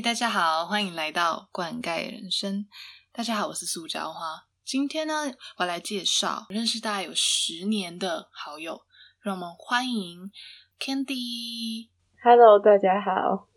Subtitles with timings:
[0.00, 2.68] 大家好，欢迎来到灌溉人生。
[3.10, 4.46] 大家好，我是塑胶花。
[4.64, 8.82] 今天呢，我来介绍认识大概有十年的好友，
[9.20, 10.30] 让我们欢迎
[10.78, 11.88] Candy。
[12.22, 13.48] Hello，大家好。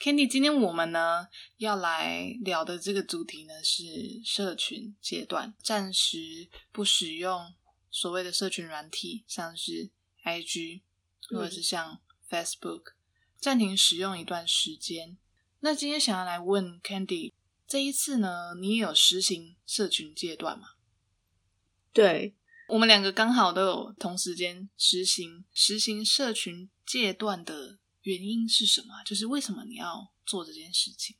[0.00, 3.84] Candy，今天我们呢要来聊的这个主题呢是
[4.24, 7.52] 社群阶段，暂时不使用
[7.90, 9.90] 所谓的社群软体，像是
[10.24, 10.80] IG
[11.28, 12.94] 或者是像 Facebook，
[13.36, 15.18] 暂停使用一段时间。
[15.64, 17.32] 那今天想要来问 Candy，
[17.68, 20.64] 这一次呢，你也有实行社群阶段吗？
[21.92, 22.34] 对，
[22.66, 28.88] 我们两个刚好都有同时间实行实行社群阶段的原因是什么？
[29.06, 31.14] 就是为什么你要做这件事情？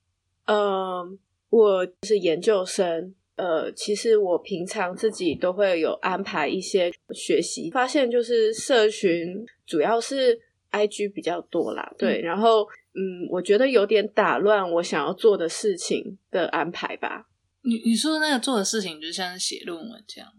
[0.47, 1.17] 嗯，
[1.49, 10.37] 我是研究生，呃，其实我平常自己都会有安排一些学习，发现就是社群主要是
[10.73, 17.27] IG 比较多啦，对，然后嗯，我觉得有点打乱我想要做的事情的安排吧。
[17.63, 20.31] 你你说的那个做的事情，就像是写论文这样。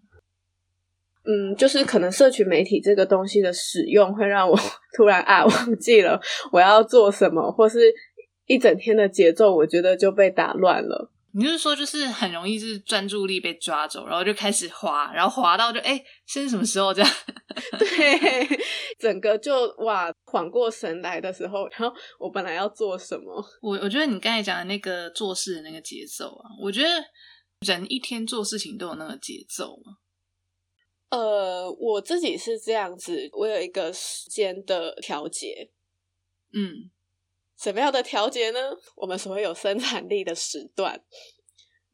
[1.25, 4.59] 嗯，就是可能社群媒体这个东西的使用会让我
[4.97, 6.19] 突然啊忘记了
[6.51, 7.79] 我要做什么，或是
[8.45, 11.09] 一整天的节奏，我觉得就被打乱了。
[11.35, 17.11] 你就是说，就是很容易就是专注力被抓走，然后就开始滑，然后滑到就哎，现在什么时候这样？
[17.79, 18.59] 对，
[18.99, 23.43] 整个就哇缓过神来的时候，然后我本来要做什么？
[23.61, 27.03] 我我觉得你刚才讲的那个做事的那个节奏啊，我觉得
[27.61, 29.97] 人一天做事情都有那个节奏嘛。
[31.09, 35.71] 呃，我自己是这样子，我有一个时间的调节。
[36.53, 36.91] 嗯，
[37.57, 38.59] 什么样的调节呢？
[38.95, 41.01] 我们所谓有生产力的时段，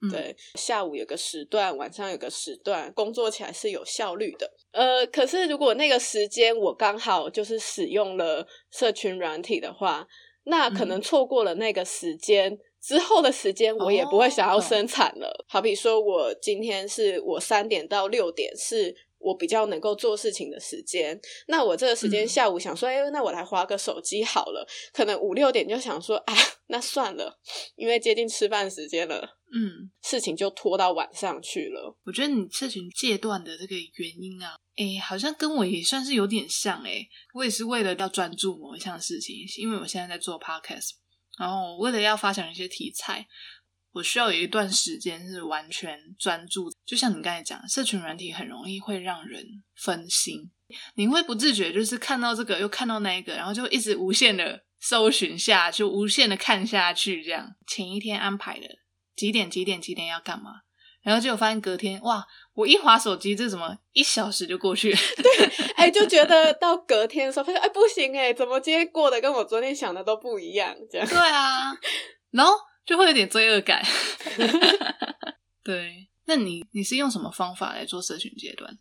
[0.02, 4.52] 嗯对，下午有个时段，晚上有个时段，工作起来是有效率的。
[4.72, 10.08] 呃，可是如果那个时间我刚好就是使用了社群软体的话，
[10.44, 12.60] 那可能错过了那个时间。
[12.82, 15.46] 之后的时间我也不会想要生产了。
[15.50, 24.68] 好比说，我今天是我三点到六点是我比较能够做事情的时间，那我这个时间嗯下午想说，哎、那我来划个手机好了。
[24.94, 26.34] 可能五六点就想说，啊，
[26.68, 27.40] 那算了，
[27.76, 31.96] 因为接近吃饭时间了，嗯，事情就拖到晚上去了。
[32.06, 37.08] 我觉得你社群戒断的这个原因啊，哎，好像跟我也算是有点像哎。
[37.34, 40.92] 我也是为了要专注某一项事情，因为我现在在做 podcast，
[41.38, 43.28] 然后为了要发展一些题材，
[43.92, 46.70] 我需要有一段时间是完全专注。
[46.86, 49.44] 就像你刚才讲，社群软体很容易会让人
[49.76, 50.52] 分心，
[50.96, 58.68] 你会不自觉就是看到这个又看到那一个，然后就一直无限的搜寻下去，无限的看下去，这样前一天安排的
[59.16, 60.62] 几点几点几点要干嘛，
[61.02, 65.00] 然后结果发现隔天哇，我一划手机，这怎么一小时就过去了？
[65.76, 70.76] 哎、就觉得到隔天的时候，发现哎不行哎，怎么今天过得跟我昨天想的都不一样？
[70.92, 71.72] 这样对啊，
[72.32, 72.54] 然后
[72.90, 73.86] 就会有点罪恶感。
[75.64, 78.80] 对，那你你是用什么方法来做社群阶段？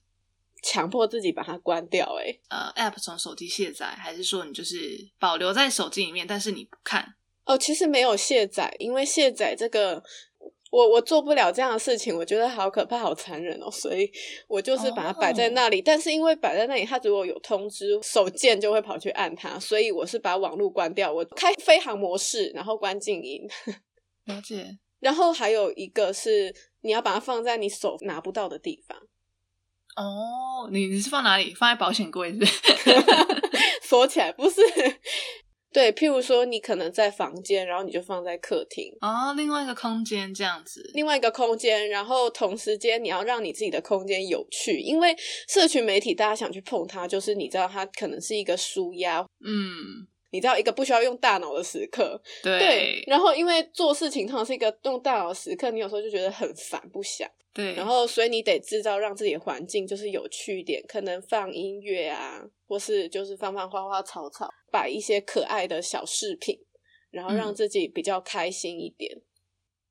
[0.63, 2.17] 强迫自己把它关掉。
[2.19, 7.17] 哎，呃，App 从手机卸载，还是说你就是保留在手机里面，但是你不看？
[7.45, 10.03] 哦，其实没有卸载，因为卸载这个。
[10.71, 14.13] 我我做不了这样的事情，我觉得好可怕、好残忍哦，所以
[14.47, 15.81] 我就是把它摆在那里。
[15.81, 23.49] 但是因为摆在那里，它如果有通知，手贱就会跑去按它，所以我是把网络关掉，我开飞行模式，然后关静音。
[24.29, 24.79] 了解。
[25.01, 28.99] 然后还有一个是你要把它放在你手拿不到的地方，
[29.97, 31.55] 哦，你你是放哪里？
[31.55, 32.53] 放在保险柜是不是？
[33.83, 34.61] 锁起来不是？
[35.71, 38.91] 对，譬如说你可能在房间，然后你就放在客厅。
[39.01, 40.91] 哦，另外一个空间这样子。
[40.95, 45.15] 另外一个空间，然后同时间你要让你自己的空间有趣，因为
[45.47, 53.05] 社群媒体大家想去碰它，就是你知道它可能是一个舒压，嗯，你知道一个不需要用大脑的时刻，对对。
[53.07, 66.59] 然后因为做事情通常是一个用大脑的时刻，你有时候就觉得很烦不想，对，然后所以你得制造让自己的环境就是有趣一点，可能放音乐啊，或是就是放放花花草草，摆一些可爱的小饰品，
[67.11, 69.21] 然后让嗯自己比较开心一点，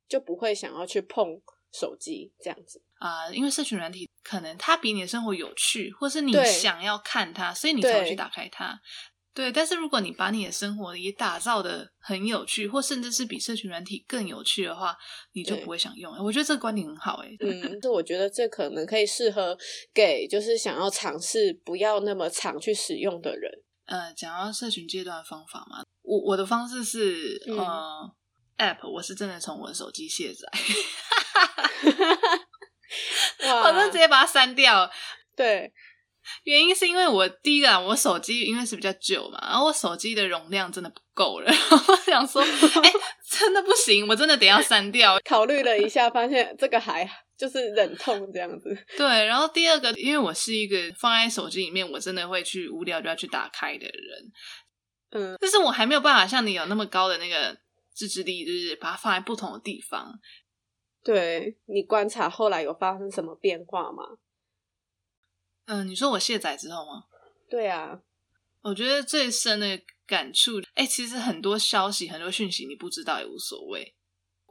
[0.07, 1.41] 就不会想要去碰
[1.73, 2.81] 手机这样子。
[2.99, 8.79] 啊、因为社群软体可能它比你的生活有趣，或是你想要看它，所以你才会去打开它。
[9.37, 14.97] 对，但是如果你把你的生活也打造的很有趣，或甚至是比社群软体更有趣的话，
[15.33, 16.11] 你就不会想用。
[16.17, 19.55] 我觉得这个观点很好，哎， 嗯，这我觉得这可能可以适合
[19.93, 23.51] 给就是想要尝试不要那么常去使用的人。
[23.85, 28.11] 呃，讲到社群阶段的方法嘛，我我的方式是、嗯呃
[28.57, 30.51] ，App 我是真的从我的手机卸载，
[33.47, 34.89] 哇 我真的直接把它删掉。
[35.35, 35.71] 对，
[36.43, 42.91] 原因是因为我第一个啊，我手机因为是比较旧嘛，然后我手机的容量真的不够了，然后我想说，哎、
[43.29, 45.19] 真的不行，我真的得要删掉。
[45.23, 48.77] 考虑了一下，发现这个还就是忍痛这样子。
[48.97, 54.31] 对，然后第二个，因为我是一个放在手机里面，我真的会去无聊就要去打开的人，
[55.11, 57.57] 嗯，但是我还没有办法像你有那么高的那个
[57.93, 60.13] 自制力，就是把它放在不同的地方。
[61.03, 64.03] 对你观察后来有发生什么变化吗？
[65.67, 67.03] 嗯，你说我卸载之后吗？
[67.49, 68.01] 对啊，
[68.61, 73.93] 我觉得最深的感触，哎、其实很多消息、很多讯息你不知道也无所谓。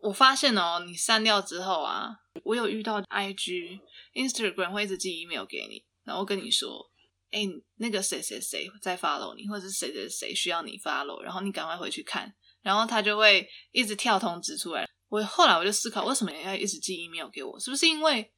[0.03, 2.11] 我发现哦，你删掉之后啊，
[2.45, 3.81] 我有遇到 IG、
[4.15, 6.87] Instagram 会一直寄 email 给你，然后跟你说，
[7.31, 7.41] 哎、
[7.77, 14.87] 那个谁谁谁在 follow 你，或者是谁谁谁需要你 follow，然后你赶快回去看，然后他就会一直跳通知出来。
[15.09, 17.59] 我后来我就思考，为什么要一直寄 email 给我？
[17.59, 18.31] 是不是因为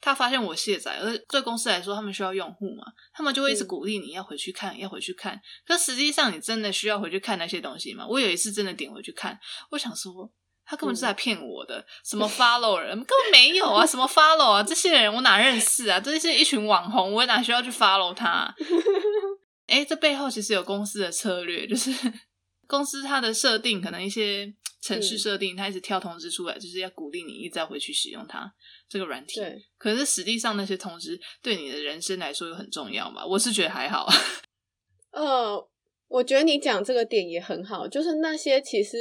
[0.00, 5.40] 他发现我卸载，而对公司来说，他们需要用户嘛，他们就会一直嗯鼓励你要回去看，要回去看。
[5.66, 8.06] 可实际上，你真的需要回去看那些东西吗？
[8.08, 9.38] 我有一次真的点回去看，
[9.70, 10.30] 我想说。
[10.70, 15.98] 他根本是在骗我的，什么 follow 人 根本没有啊，什么 follow 啊，这些人我哪认识啊？
[15.98, 18.54] 这是一群网红，我哪需要去 follow 他、啊？
[19.66, 21.90] 哎，这背后其实有公司的策略，就是
[22.68, 28.52] 公司它的设定，可能一些程式嗯设定，它一直跳通知出来，就是要鼓励你一再回去使用它
[28.88, 29.40] 这个软体。
[29.40, 33.26] 对，可是实际上那些通知对你的人生来说又很重要嘛？
[33.26, 34.06] 我是觉得还好。
[35.10, 35.68] 呃，
[36.06, 38.96] 我觉得你讲这个点也很好，就是那些其实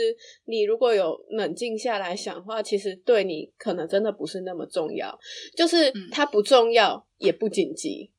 [0.46, 5.18] 你如果有冷静下来想的话，其实对你可能真的不是那么重要，
[5.56, 8.12] 就是嗯它不重要也不紧急。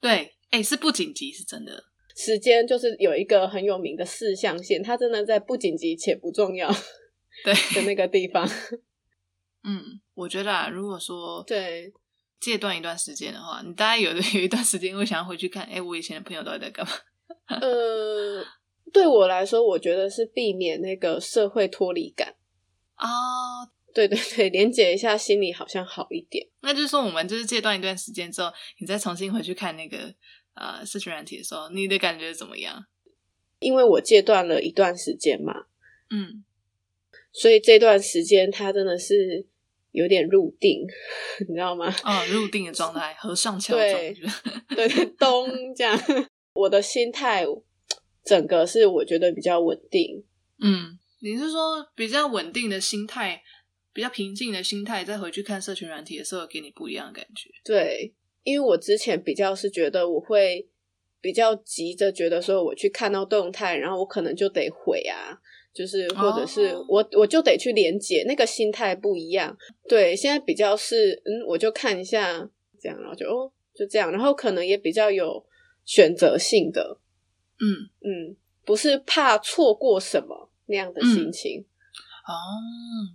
[0.00, 1.84] 对，哎，是不紧急是真的。
[2.16, 6.68] 时间就是有一个很有名的四象限，它真的在不紧急且不重要
[7.44, 8.48] 对，的那个地方。
[9.62, 11.92] 嗯，我觉得啊，如果说对，
[12.40, 16.92] 戒断一段时间的话，你大概有的有一段时间会想要回去看，哎，我以前的朋友到底在干嘛？
[17.48, 18.44] 呃，
[18.92, 22.34] 对我来说，我觉得是避免那个社会脱离感。
[22.96, 26.46] 哦，对对对，连接一下心里好像好一点。
[26.60, 30.14] 那就是说，我们就是戒断一段时间之后，你再重新回去看那个
[30.56, 32.84] 呃社群软体的时候，你的感觉怎么样？
[33.60, 35.66] 因为我戒断了一段时间嘛，
[36.10, 36.44] 嗯，
[37.32, 39.46] 所以这段时间它真的是
[39.92, 40.84] 有点入定，
[41.48, 41.90] 你知道吗？
[42.04, 44.30] 哦，入定的状态，和尚敲对钟，
[44.68, 45.98] 对对， 咚这样，
[46.52, 47.46] 我的心态
[48.24, 50.22] 整个是我觉得比较稳定。
[50.60, 53.42] 嗯，你是说比较稳定的心态，
[53.94, 57.48] 比较平静的心态，再回去看社群软体的时候，给你不一样的感觉？
[57.64, 58.14] 对，
[58.46, 60.64] 因为我之前比较是觉得我会
[61.20, 65.36] 比较急着觉得说我去看到动态，然后我可能就得回啊，
[65.74, 69.58] 就是或者是哦我、我就得去连接，那个心态不一样。
[69.88, 72.48] 对，现在比较是嗯，我就看一下
[72.80, 75.44] 这样，然后就哦就这样，然后可能也比较有
[75.84, 77.00] 选择性的，
[77.58, 81.64] 嗯，嗯，不是怕错过什么那样的心情。
[82.26, 82.34] 哦，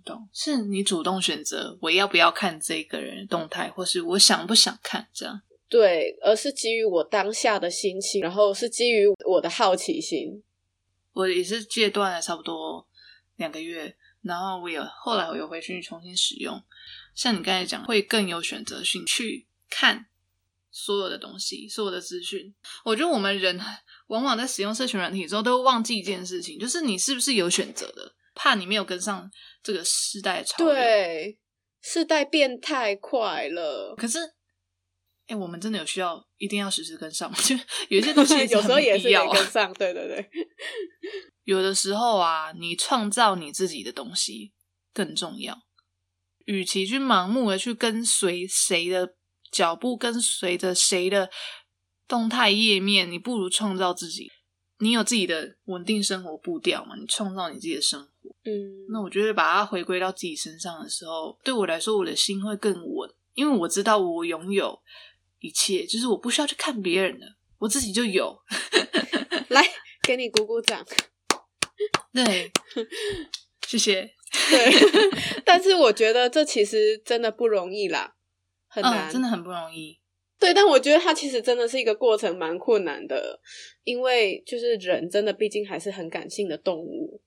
[0.04, 5.42] 懂，是你主动选择我要不要看这个人的动态，或是我想不想看这样。
[5.68, 10.42] 对，而是基于我当下的心情，然后是基于我的好奇心。
[11.12, 12.86] 我也是戒断了差不多
[13.36, 16.62] 两个月，然后我有后来我有回去重新使用，
[17.14, 20.06] 像你刚才讲，会更有选择性去看
[20.70, 22.54] 所有的东西，所有的资讯。
[22.82, 23.60] 我觉得我们人
[24.08, 29.30] 往往在使用社群软体之后，都会忘记一件事情，就是你是不是有选择的，怕你没有跟上
[29.62, 31.38] 这个时代的潮流。，对，
[31.80, 34.18] 世代变太快了，可是。
[35.28, 37.38] 哎、我们真的有需要一定要时时跟上吗？
[37.40, 37.56] 就
[37.88, 39.72] 有一些东西有时候也是要跟上。
[39.74, 40.30] 对对对，
[41.44, 44.52] 有的时候啊，你创造你自己的东西
[44.92, 45.56] 更重要。
[46.44, 49.14] 与其去盲目的去跟随谁的
[49.50, 51.30] 脚步，跟随着谁的
[52.06, 54.30] 动态页面，你不如创造自己。
[54.82, 56.96] 你有自己的稳定生活步调嘛？
[56.96, 58.30] 你创造你自己的生活。
[58.44, 58.50] 嗯，
[58.90, 64.76] 那我觉得把它回归到自己身上的时候，对我来说，我的心会更稳，因为我知道我拥有
[65.38, 67.26] 一切，就是我不需要去看别人的，
[67.58, 68.36] 我自己就有。
[69.50, 69.64] 来
[70.02, 70.84] 给你鼓鼓掌。
[72.12, 72.50] 对，
[73.68, 74.02] 谢谢。
[74.50, 78.16] 对，但是我觉得这其实真的不容易啦，
[78.66, 80.00] 很难，嗯，真的很不容易。
[80.42, 83.40] 对，但我觉得它其实真的是一个过程，蛮困难的，
[83.84, 87.20] 因为就是人真的毕竟还是很感性的动物。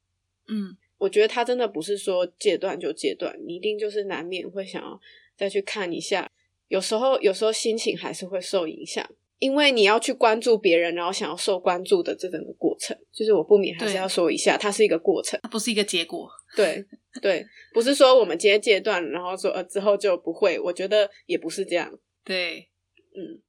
[0.50, 5.00] 嗯，我觉得它真的不是说戒断就戒断，你一定就是难免会想要
[5.38, 6.30] 再去看一下。
[6.68, 15.40] 有时候，有时候心情还是会受影响，因为你要去关注别人，然后想要受关注的这整个过程，就是我不免还是要说一下，它是一个过程。
[15.44, 16.30] 它不是一个结果。
[16.56, 16.84] 对
[17.22, 21.98] 对，不是说我们今天戒断，然后说呃之后就不会，我觉得也不是这样。
[22.24, 22.68] 对，
[23.16, 23.42] 嗯，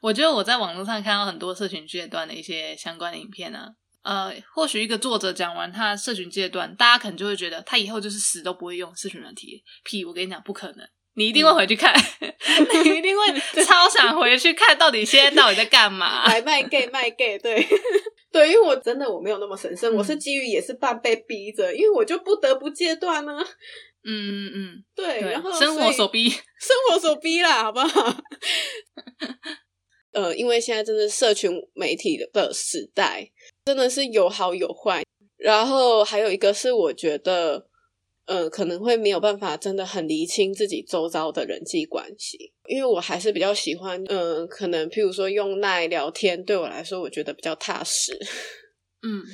[0.00, 3.68] 我觉得我在网络上看到很多社群阶段的一些相关的影片啊，
[4.02, 9.62] 呃，或许一个作者讲完他社群阶段，大家可能就会觉得他以后就是死都不会用社群软体。
[9.84, 11.94] 屁，我跟你讲，不可能，你一定会回去看，
[12.84, 16.26] 你一定会 超想回去看到底现在到底在干嘛。
[16.26, 17.64] 来卖 gay 卖 gay，对
[18.32, 23.38] 对，因为我真的我没有那么神圣，我是基于也是半被逼着，因为我就不得不戒断呢。
[24.04, 26.28] 嗯嗯嗯，对，然后生活所逼，
[26.60, 28.16] 生活所逼啦，好不好？
[30.12, 33.30] 呃，因为现在真的社群媒体的时代，
[33.64, 35.02] 真的是有好有坏。
[35.38, 37.66] 然后还有一个是，我觉得，
[38.26, 42.52] 呃，可能会没有办法真的很厘清自己周遭的人际关系。
[42.68, 48.12] 因为我还是比较喜欢，嗯，可能譬如说用耐聊天，对我来说，我觉得比较踏实。
[49.02, 49.24] 嗯，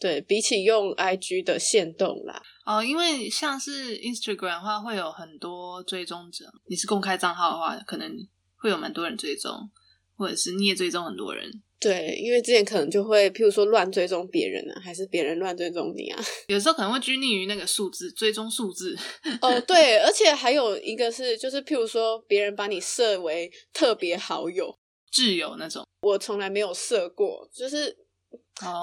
[0.00, 2.42] 对比起用 IG 的限动啦。
[2.66, 6.46] 哦，因为像是 Instagram 的话，会有很多追踪者。
[6.66, 8.10] 你是公开账号的话，可能
[8.56, 9.70] 会有蛮多人追踪。
[10.16, 16.22] 或者是你也追踪很多人，对，因为之前可能就会，譬如说乱追踪别人啊，还是别人乱追踪你啊？
[16.48, 18.94] 有时候可能会拘泥于那个数字，追踪数字。
[19.40, 24.76] 哦， 对，而且还有一个是，就是譬如说别人把你设为特别好友、
[25.10, 27.96] 挚友那种，我从来没有设过，就是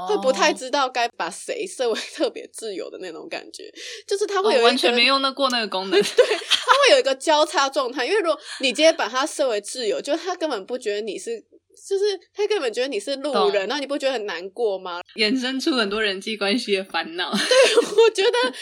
[0.08, 3.72] 会不太知道该把谁设为 特别自由的那种感觉，
[4.08, 11.40] 就是他会有完全没用那过那个功能， 对，他会有一个交叉状态，因为如果你直接把他设为自由，就他根本不觉得你是，
[11.88, 15.02] 就是他根本觉得你是路人，那你不觉得很难过吗？
[15.16, 17.32] 衍生出很多人际关系的烦恼。
[17.36, 18.54] 对，我觉得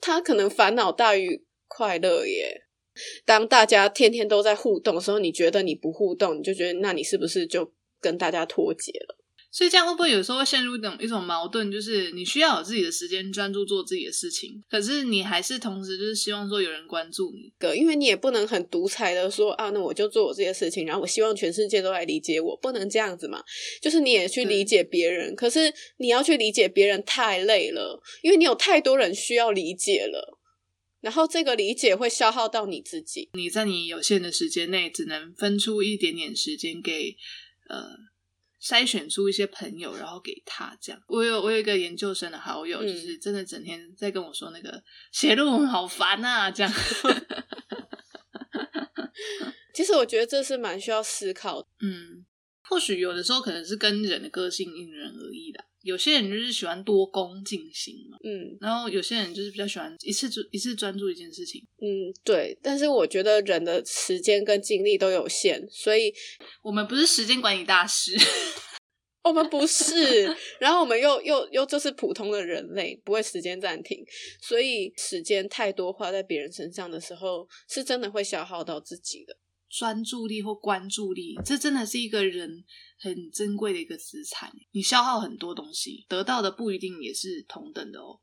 [0.00, 2.62] 他可能烦恼大于快乐耶。
[3.24, 9.16] 当大家天天都在互动的时候，你觉得你不互动，你就觉得那你是不是就跟大家脱节了？
[9.52, 11.70] 所以这样会不会有时候会陷入一种一种矛盾？
[11.70, 17.52] 就是你需要有自己的时间专注做自己的事情，可是你还是同时就是希望说有人关注你。
[17.58, 23.44] 对，因为你也不能很独裁的说啊，那我就做我这些事情，然后我希望全世界都来理解我，不能这样子嘛。
[23.82, 30.38] 就是你也去理解别人，可是你要去理解别人太累了，因为你有太多人需要理解了，
[31.02, 33.28] 然后这个理解会消耗到你自己。
[33.34, 37.14] 你在你有限的时间内，只能分出一点点时间给
[37.68, 38.10] 呃。
[38.62, 41.02] 筛选出一些朋友，然后给他这样。
[41.08, 46.72] 我有我有一个研究生的好友，就是真的整天在跟我说那个写论文好烦啊，这样。
[49.74, 51.66] 其实我觉得这是蛮需要思考。
[51.80, 52.24] 嗯，
[52.60, 55.64] 或许有的时候可能是跟人的个性因人而异的。
[55.80, 62.56] 有些人就是喜欢多功进行嘛，嗯，然后有些人就是比较喜欢一次专一次专注一件事情，嗯，对。
[62.62, 66.14] 但是我觉得人的时间跟精力都有限，所以
[66.62, 68.12] 我们不是时间管理大师，
[69.24, 70.36] 我们不是。
[70.60, 74.04] 然后我们又又又就是普通的人类，不会时间暂停，
[74.40, 79.36] 所以时间太多花在别人身上的时候，是真的会消耗到自己的
[79.72, 81.34] 专注力或关注力。
[81.44, 82.64] 这真的是一个人。
[83.04, 88.20] 很珍贵的一个资产，你消耗很多东西，得到的不一定也是同等的哦。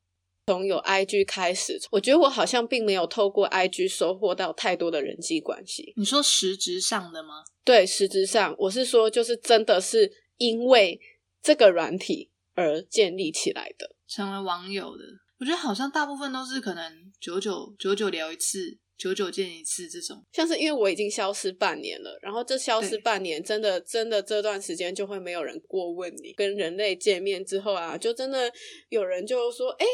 [0.48, 5.94] 从有 IG 开始，我觉得我好像并没有透过 IG 收获到太多的人际关系。
[5.98, 7.44] 你说实质上的吗？
[7.66, 10.98] 对，实质上，我是说，就是真的是因为
[11.42, 15.04] 这个软体而建立起来的，成为网友的。
[15.40, 18.80] 我觉得好像大部分都是可能九九九九聊一次。
[19.00, 26.34] 久久见一次这种，像是因为我已经消失半年了，然后这消失半年，真的真的这段时间就会没有人过问你。
[26.34, 28.52] 跟人类见面之后啊，就真的
[28.90, 29.86] 有人就说：“哎，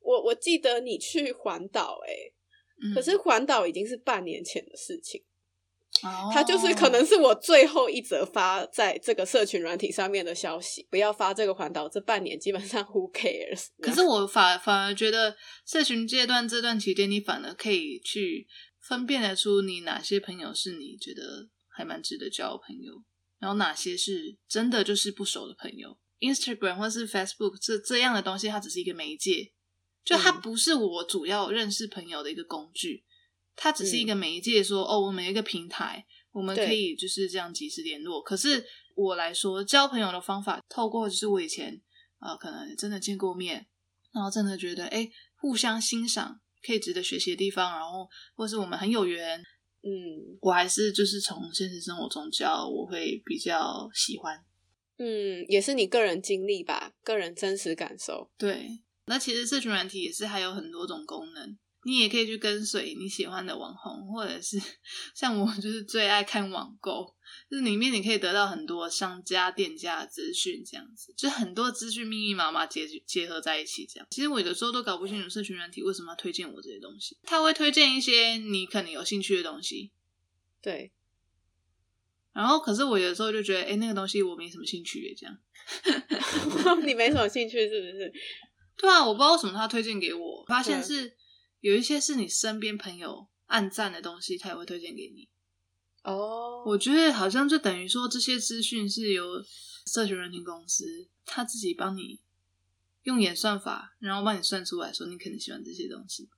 [0.00, 5.22] 我我记得你去环岛，哎，可是环岛已经是半年前的事情。”
[6.32, 10.86] 他就是可能是我最后一则发在这个社群软体上面的消息。
[10.90, 13.66] 不要发这个环岛，这半年基本上 who cares。
[13.80, 15.36] 可是我反反而觉得
[15.66, 18.46] 社群阶段这段期间，你反而可以去
[18.80, 22.92] 分辨得出你哪些朋友是你觉得还蛮值得交朋友，
[23.38, 25.96] 然后哪些是真的就是不熟的朋友。
[26.20, 29.52] Instagram 或是 Facebook 这这样的东西，它只是一个媒介，
[30.04, 33.04] 就它不是我主要认识朋友的一个工具。
[33.56, 38.22] 它只是一个媒介，说哦，我们一个平台，我们可以就是这样及时联络。
[38.22, 41.80] 可是我来说，交朋友的方法，透过就是我以前
[42.18, 43.66] 啊，可能真的见过面，
[44.12, 49.40] 然后真的觉得哎，互相欣赏，可以值得学习的地方，然后或是我们很有缘，
[49.82, 54.44] 嗯，我还是就是从现实生活中交，我会比较喜欢。
[54.98, 58.30] 嗯，也是你个人经历吧，个人真实感受。
[58.38, 61.58] 对，那其实社群软体也是还有很多种功能。
[61.86, 64.60] 你也可以去跟随你喜欢的网红，或者是
[65.14, 67.14] 像我，就是最爱看网购，
[67.48, 74.06] 就是里面你可以得到很多商家、店家的资讯，这样子，就很多资讯密密麻麻结结合在一起，这样。
[74.10, 79.92] 其实我有的时候都搞不清楚社群软体为什么要推荐我这些东西，他会推荐一些你可能有兴趣的东西，
[80.60, 80.92] 对。
[82.32, 85.38] 然后可是我有时候就觉得，哎，那个东西我没什么兴趣，这样。
[86.84, 88.12] 你没什么兴趣是不是？
[88.76, 91.16] 对啊，我不知道为什么他推荐给我，发现是
[91.66, 95.28] 有一些是你身边朋友暗赞的东西，他也会推荐给你。
[96.04, 99.24] 哦，我觉得好像就等于说这些资讯是由
[99.84, 102.20] 社群人群公司他自己帮你
[103.02, 106.28] 用演算法，然后帮你算出来说你可能喜欢这些东西。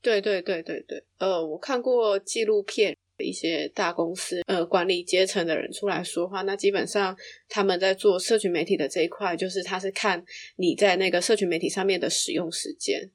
[0.00, 2.96] 对对对对对，呃，我看过纪录片。
[3.18, 7.16] 一些大公司呃管理阶层的人出来说话，那基本上
[7.48, 10.24] 他们在做社群媒体的这一块，就是他是看
[10.56, 13.12] 你在那个社群媒体上面的使用时间，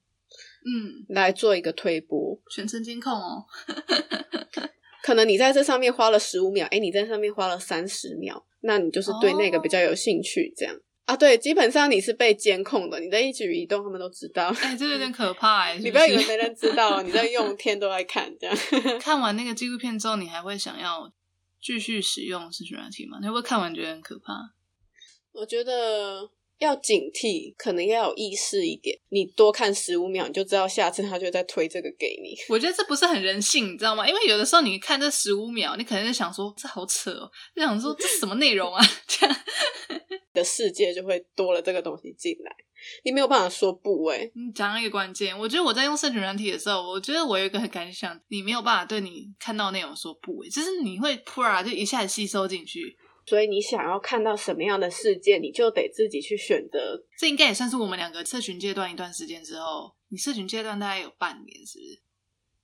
[0.66, 3.46] 嗯，来做一个推播，全程监控哦。
[5.02, 10.76] 可能你在这上面花了十五秒，哎，你在上面花了三十秒，那你就是对那个比较有兴趣，这样。
[11.06, 14.54] 啊，对，基本上你是被监控的，你的一举一动他们都知道。
[14.62, 15.78] 哎，这有点可怕哎！
[15.82, 18.56] 你不要以为没人知道， 你在用，天都在看这样。
[19.00, 21.12] 看完那个纪录片之后，你还会想要
[21.60, 23.18] 继续使用社群软体吗？
[23.22, 24.34] 你会不会看完觉得很可怕？
[25.32, 26.30] 我觉得。
[26.60, 28.98] 要警惕，可能要有意识一点。
[29.10, 32.36] 你多看十五秒，你就知道下次他就在推这个给你。
[32.50, 34.08] 我觉得这不是很人性，你知道吗？
[34.08, 38.86] 因为有的时候你看这十五秒，你可能就想说这好扯哦，就想说这是什么内容啊？
[39.08, 39.36] 这样
[40.34, 42.56] 的世界就会多了这个东西进来，
[43.04, 44.30] 你没有办法说不哎。
[44.36, 52.98] 你讲一个关键，我觉得我在用社群软体的时候，我觉得我有一个很感想，你没有办法对你看到内容说不哎，就是你会突然就一下子吸收进去。
[53.30, 57.00] 所以你想要看到什么样的世界，你就得自己去选择。
[57.20, 62.02] 这应该也算是我们两个社群阶段一段时间之后，你社群阶段大概有半年，是不是？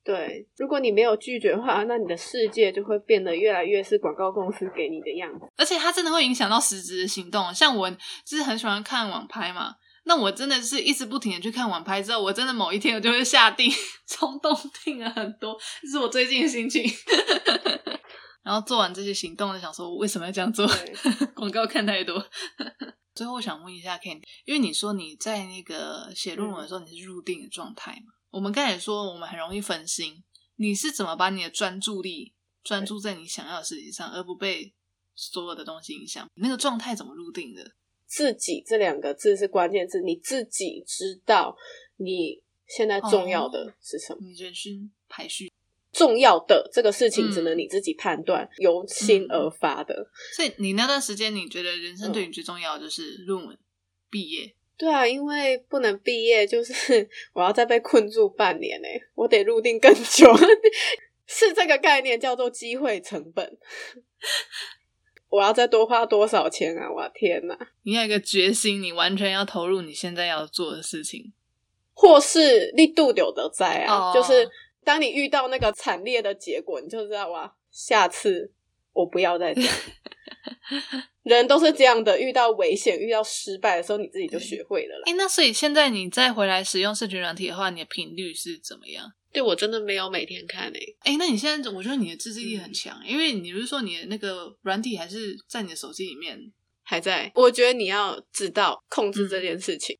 [0.03, 5.45] 对，如果你没有拒绝的话，那你的世界就会变得越来越是广告公司给你的样子。
[5.55, 7.53] 而且它真的会影响到实质的行动。
[7.53, 7.87] 像我
[8.25, 13.71] 就是很喜欢看网拍嘛，那我真的是一直不停的去看网拍，之后我真的某一天我就会下定
[14.07, 14.51] 冲动
[14.83, 16.83] 定了很多，这是我最近的心情。
[18.45, 20.67] 然后做完这些行动，就想说我为什么要这样做？
[21.33, 22.23] 广告看太多。
[23.15, 28.13] 最后，我想问一下 Ken，因为你说你在那个写论文的时候，你是入定的状态嘛？
[28.29, 30.23] 我们刚才说我们很容易分心，
[30.57, 34.71] 你是怎么把你的专注力专注在你想要的事情上，而不被
[35.15, 36.27] 所有的东西影响？
[36.35, 37.71] 那个状态怎么入定的？
[38.05, 41.57] 自己这两个字是关键字，你自己知道
[41.95, 44.19] 你现在重要的是什么？
[44.21, 45.51] 你人生排序。
[45.95, 49.95] 重要的这个事情只能你自己判断，由心而发的。
[50.35, 53.57] 所以你那段时间，你觉得人生对你最重要的就是论文
[54.09, 54.53] 毕业？
[54.77, 60.29] 对啊，因为不能毕业，就是 我要再被困住半年呢，我得入定更久。
[61.27, 63.57] 是这个概念叫做机会成本。
[65.29, 66.91] 我要再多花多少钱啊？
[66.91, 67.57] 我天哪！
[67.83, 71.31] 你有一个决心，你完全要投入你现在要做的事情，
[71.93, 74.49] 或是力度有的在啊，就是。
[74.85, 78.53] 当你遇到那个惨烈的结果，你就知道哇，下次
[78.93, 79.73] 我不要再这样。
[81.23, 85.01] 人都是这样的，遇到危险、遇到失败的时候，你自己就学会了。
[85.05, 89.11] 哎，那所以现在你再回来使用社群软体的话，你的频率是怎么样？
[89.33, 90.95] 对我真的没有每天看诶。
[90.99, 96.39] 哎，那你现在我觉得你的自制力很强，因为你不是说你的那个软体还是在你的手机里面
[96.83, 97.31] 还在？
[97.33, 99.97] 我觉得你要知道控制这件事情。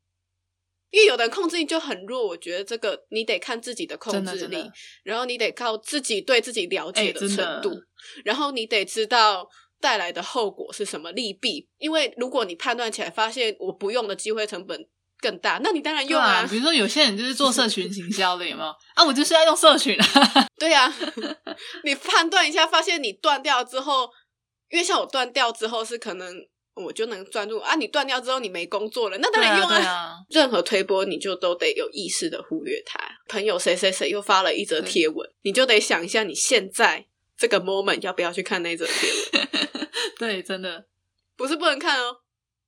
[0.96, 4.64] 因为有的人控制力就很弱，我觉得这个你得看自己的控制力，
[5.04, 7.78] 然后你得靠自己对自己了解的程度，
[8.24, 9.46] 然后你得知道
[9.82, 11.68] 带来的后果是什么利弊。
[11.80, 14.88] 因为如果你判断起来发现我不用的机会成本
[15.20, 16.48] 更大，那你当然用啊。
[16.50, 19.04] 比如说有些人就是做社群行销的，有没有 啊？
[19.06, 20.48] 我就是要用社群啊。
[20.58, 20.90] 对呀，
[21.84, 24.10] 你判断一下，发现你断掉之后，
[24.70, 26.34] 因为像我断掉之后是可能。
[26.76, 27.76] 我就能专注啊！
[27.76, 30.18] 你断掉之后，你没工作了，那当然用啊。
[30.30, 33.00] 任何推波，你就都得有意识的忽略它。
[33.30, 37.08] 朋友谁谁谁又发了一则贴文，你就得想一下，你现在
[37.38, 39.10] 这个 moment 要不要去看那则贴
[39.40, 39.48] 文？
[40.20, 40.86] 对，真的
[41.38, 42.18] 不是不能看哦。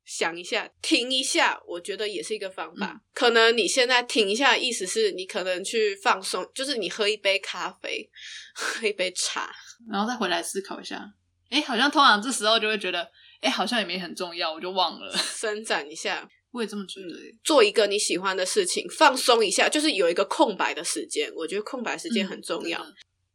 [0.05, 3.01] 想一下，停一下，我觉得也是一个方法。
[3.13, 8.09] 可能你现在停一下，意思是你可能去放松，就是你喝一杯咖啡，
[8.55, 9.53] 喝一杯茶，
[9.91, 11.03] 然后再回来思考一下。
[11.49, 13.11] 哎，好像通常这时候就会觉得。
[13.41, 16.27] 哎，好像也没很重要，我就忘了 伸展一下。
[16.51, 17.07] 我也这么觉得。
[17.43, 21.31] 做一个你喜欢的事情，放松一下，就是有一个空白的时间。
[21.35, 22.83] 我觉得空白时间很重要。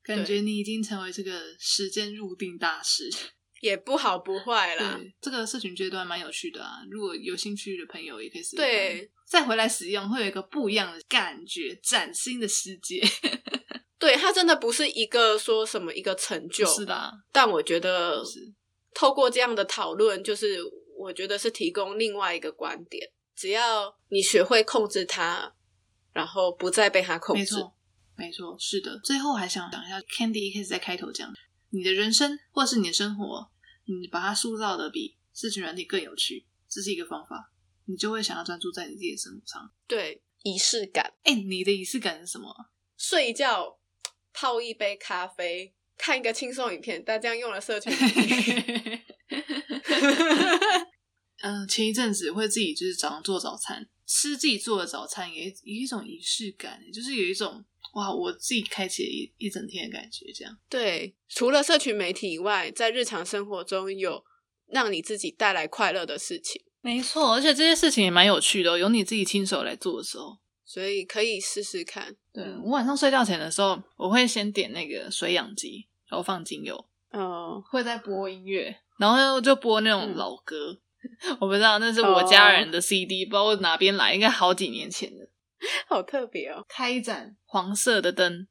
[0.03, 3.09] 感觉你已经成为这个时间入定大师，
[3.61, 4.99] 也不好不坏啦。
[5.21, 8.57] 这个社群阶段蛮有趣的啊，如果有兴趣的朋友也可以试。
[8.57, 13.01] 对，再回来使用会有一个不一样的感觉，崭新的世界。
[14.01, 17.13] 对，它真的不是一个说什么一个成就，是的。
[17.31, 18.25] 但我觉得。
[18.95, 20.59] 透过这样的讨论，就是
[20.97, 23.11] 我觉得是提供另外一个观点。
[23.35, 25.55] 只要你学会控制它，
[26.13, 27.75] 然后不再被它控制，没错，
[28.17, 29.01] 没错，是的。
[29.03, 31.33] 最后还想讲一下，Candy 一开始在开头讲，
[31.71, 33.51] 你的人生或是你的生活，
[33.87, 37.51] 你把它塑造的比社群软体更有趣，这是一个方法，
[37.87, 39.73] 你就会想要专注在你自己的生活上。
[39.89, 41.15] 对，仪式感。
[41.25, 42.55] 哎，你的仪式感是什么？
[42.97, 43.79] 睡一觉，
[44.33, 47.93] 泡一杯咖啡，看一个轻松影片，但这样用了社群。
[51.43, 60.27] 嗯，前一阵子会自己就是早上做早餐，吃自己做的早餐，也有一种仪式感，就是有一种哇，我自己开启了一一整天的感觉。
[60.35, 64.25] 这样对，除了社群媒体以外，在日常生活中有
[64.67, 66.63] 让你自己带来快乐的事情。
[66.81, 72.17] 没错，而且这些事情也蛮有趣的，有你自己亲手来做的时候，所以可以试试看。
[72.33, 80.79] 对我晚上睡觉前的时候，我会先点那个水养机，然后放精油，嗯，会在播音乐，然后就播那种老歌。
[81.41, 85.27] 我不知道那是我家人的 CD，不知道哪边来，应该好几年前的，
[85.89, 86.63] 好特别哦。
[86.69, 88.47] 开一盏黄色的灯，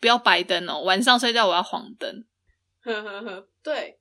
[0.00, 0.82] 不要白灯哦。
[0.82, 2.24] 晚上睡觉我要黄灯。
[2.80, 3.98] 呵呵呵，对，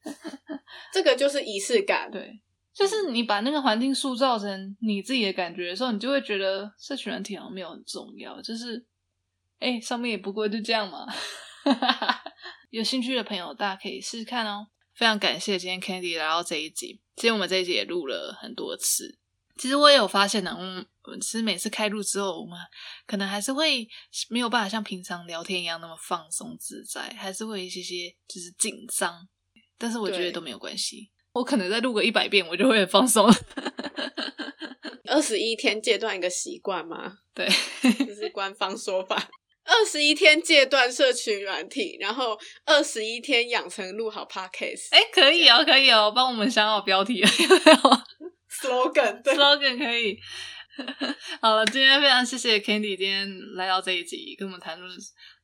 [0.93, 2.12] 这个就是仪式感。
[2.12, 2.39] 对，
[2.75, 8.39] 就是你把那个环境塑造成你自己的感觉的时候，你就会觉得社群软体好像没有很重要。
[8.43, 8.86] 就是，
[9.58, 11.08] 哎，上面也不过就这样嘛。
[12.74, 14.66] 有兴趣的朋友，大家可以试试看哦。
[14.96, 17.00] 非常感谢今天 Candy 来到这一集。
[17.16, 19.20] 其实我们这一集也录了很多次。
[19.60, 20.84] 其实我也有发现呢，嗯，
[21.22, 22.58] 其实每次开录之后，我们
[23.06, 23.88] 可能还是会
[24.28, 29.28] 没有办法像平常聊天一样那么放松自在，还是会一些些就是紧张。
[29.78, 33.32] 但是我觉得都没有关系，我可能再录个一百遍，我就会很放松。
[35.06, 37.20] 二十一天戒断一个习惯吗？
[37.36, 37.48] 对，
[38.00, 39.30] 这是官方说法。
[39.65, 44.89] 二十一天戒断社群软体，然后二十一天养成录好 podcast。
[44.91, 47.30] 哎，可以哦，可以哦，帮我们想好标题了，
[48.62, 50.19] slogan，slogan 可以。
[51.39, 54.91] 好了，今天非常谢谢 Candy 今天来到这一集，跟我们谈论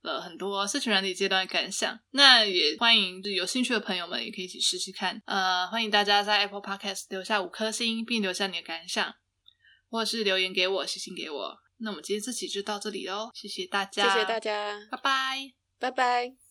[0.02, 2.00] 了很多社群软体阶段的感想。
[2.12, 5.22] 那也欢迎有兴趣的朋友们也可以一起试试看。
[5.28, 9.14] 呃，欢迎大家在 Apple Podcast 留下五颗星，并留下你的感想，
[9.92, 11.58] 或是留言给我，写信给我。
[11.80, 16.40] 那我们今天这期就到这里喽，谢谢大家，谢谢大家，拜拜，拜拜。